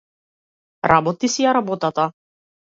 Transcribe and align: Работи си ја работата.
Работи 0.93 1.31
си 1.35 1.47
ја 1.47 1.55
работата. 1.61 2.11